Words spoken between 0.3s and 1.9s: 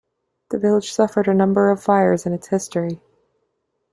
The village suffered a number of